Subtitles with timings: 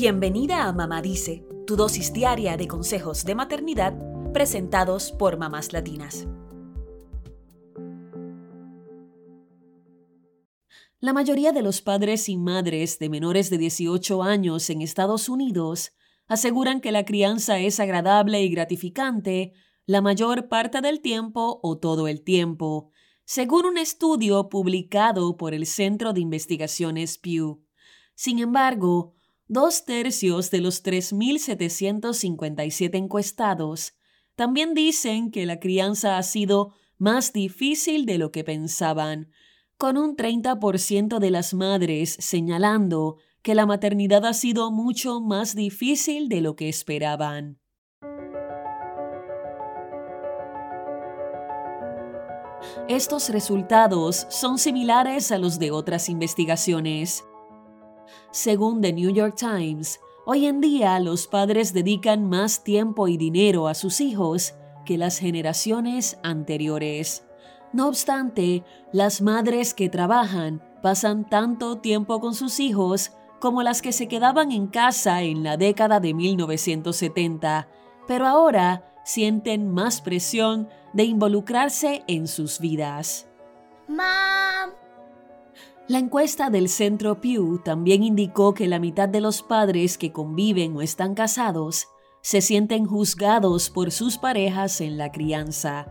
[0.00, 3.98] Bienvenida a Mamá Dice, tu dosis diaria de consejos de maternidad
[4.32, 6.28] presentados por mamás latinas.
[11.00, 15.90] La mayoría de los padres y madres de menores de 18 años en Estados Unidos
[16.28, 19.52] aseguran que la crianza es agradable y gratificante
[19.84, 22.92] la mayor parte del tiempo o todo el tiempo,
[23.24, 27.64] según un estudio publicado por el Centro de Investigaciones Pew.
[28.14, 29.17] Sin embargo,
[29.48, 33.94] dos tercios de los 3.757 encuestados
[34.36, 39.32] también dicen que la crianza ha sido más difícil de lo que pensaban,
[39.76, 46.28] con un 30% de las madres señalando que la maternidad ha sido mucho más difícil
[46.28, 47.58] de lo que esperaban.
[52.88, 57.24] Estos resultados son similares a los de otras investigaciones.
[58.30, 63.68] Según The New York Times, hoy en día los padres dedican más tiempo y dinero
[63.68, 67.24] a sus hijos que las generaciones anteriores.
[67.72, 73.92] No obstante, las madres que trabajan pasan tanto tiempo con sus hijos como las que
[73.92, 77.68] se quedaban en casa en la década de 1970,
[78.06, 83.26] pero ahora sienten más presión de involucrarse en sus vidas.
[85.88, 90.76] La encuesta del Centro Pew también indicó que la mitad de los padres que conviven
[90.76, 91.88] o están casados
[92.20, 95.90] se sienten juzgados por sus parejas en la crianza.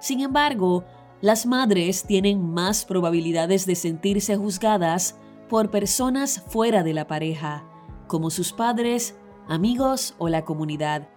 [0.00, 0.84] Sin embargo,
[1.20, 5.16] las madres tienen más probabilidades de sentirse juzgadas
[5.48, 7.64] por personas fuera de la pareja,
[8.08, 9.14] como sus padres,
[9.46, 11.08] amigos o la comunidad.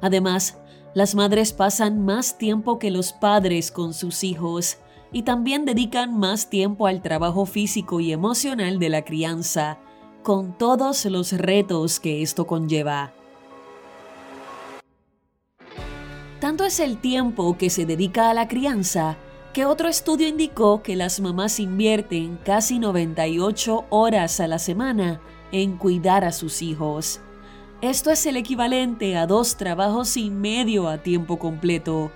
[0.00, 0.58] Además,
[0.94, 4.78] las madres pasan más tiempo que los padres con sus hijos
[5.12, 9.78] y también dedican más tiempo al trabajo físico y emocional de la crianza,
[10.22, 13.12] con todos los retos que esto conlleva.
[16.40, 19.16] Tanto es el tiempo que se dedica a la crianza
[19.52, 25.20] que otro estudio indicó que las mamás invierten casi 98 horas a la semana
[25.52, 27.20] en cuidar a sus hijos.
[27.82, 32.10] Esto es el equivalente a dos trabajos y medio a tiempo completo.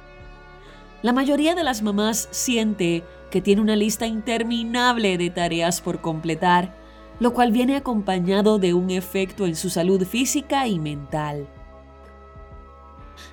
[1.02, 6.74] La mayoría de las mamás siente que tiene una lista interminable de tareas por completar,
[7.20, 11.46] lo cual viene acompañado de un efecto en su salud física y mental.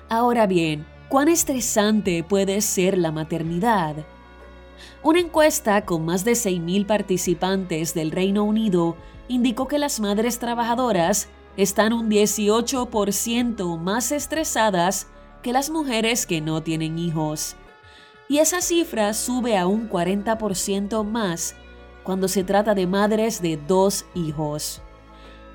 [0.08, 3.96] Ahora bien, ¿cuán estresante puede ser la maternidad?
[5.02, 8.96] Una encuesta con más de 6.000 participantes del Reino Unido
[9.28, 15.08] indicó que las madres trabajadoras están un 18% más estresadas
[15.44, 17.54] que las mujeres que no tienen hijos.
[18.28, 21.54] Y esa cifra sube a un 40% más
[22.02, 24.80] cuando se trata de madres de dos hijos.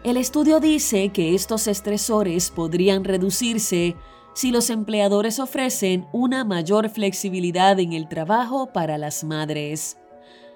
[0.03, 3.95] El estudio dice que estos estresores podrían reducirse
[4.33, 9.97] si los empleadores ofrecen una mayor flexibilidad en el trabajo para las madres.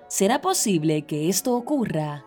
[0.07, 2.23] ¿Será posible que esto ocurra?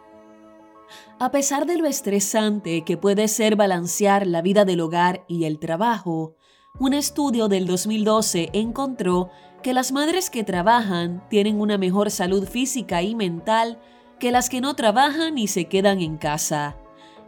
[1.20, 5.60] A pesar de lo estresante que puede ser balancear la vida del hogar y el
[5.60, 6.34] trabajo,
[6.78, 9.30] un estudio del 2012 encontró
[9.62, 13.78] que las madres que trabajan tienen una mejor salud física y mental
[14.18, 16.76] que las que no trabajan y se quedan en casa.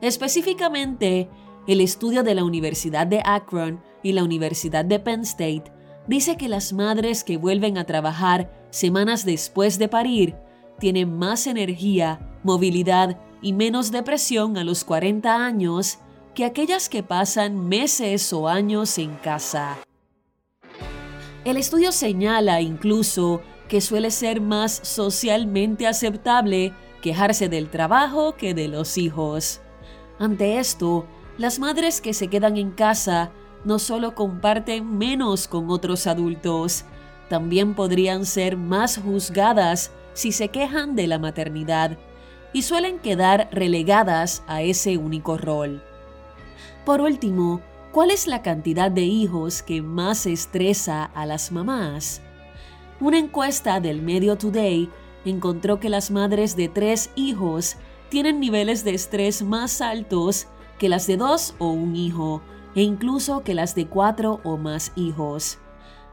[0.00, 1.28] Específicamente,
[1.66, 5.64] el estudio de la Universidad de Akron y la Universidad de Penn State
[6.06, 10.36] dice que las madres que vuelven a trabajar semanas después de parir
[10.78, 15.98] tienen más energía, movilidad y menos depresión a los 40 años
[16.38, 19.76] que aquellas que pasan meses o años en casa.
[21.44, 26.72] El estudio señala incluso que suele ser más socialmente aceptable
[27.02, 29.60] quejarse del trabajo que de los hijos.
[30.20, 31.06] Ante esto,
[31.38, 33.32] las madres que se quedan en casa
[33.64, 36.84] no solo comparten menos con otros adultos,
[37.28, 41.98] también podrían ser más juzgadas si se quejan de la maternidad
[42.52, 45.82] y suelen quedar relegadas a ese único rol.
[46.88, 47.60] Por último,
[47.92, 52.22] ¿cuál es la cantidad de hijos que más estresa a las mamás?
[52.98, 54.88] Una encuesta del Medio Today
[55.26, 57.76] encontró que las madres de tres hijos
[58.08, 60.46] tienen niveles de estrés más altos
[60.78, 62.40] que las de dos o un hijo,
[62.74, 65.58] e incluso que las de cuatro o más hijos.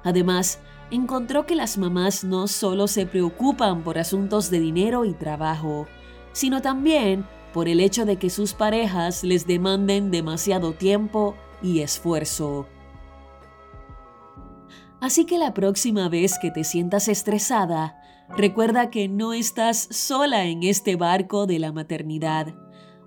[0.03, 0.59] Además,
[0.91, 5.87] encontró que las mamás no solo se preocupan por asuntos de dinero y trabajo,
[6.33, 7.25] sino también
[7.55, 12.67] por el hecho de que sus parejas les demanden demasiado tiempo y esfuerzo.
[14.99, 17.95] Así que la próxima vez que te sientas estresada,
[18.35, 22.55] recuerda que no estás sola en este barco de la maternidad.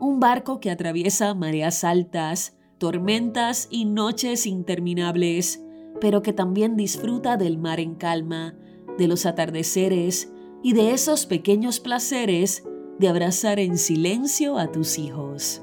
[0.01, 5.63] Un barco que atraviesa mareas altas, tormentas y noches interminables,
[6.01, 8.55] pero que también disfruta del mar en calma,
[8.97, 12.65] de los atardeceres y de esos pequeños placeres
[12.99, 15.63] de abrazar en silencio a tus hijos.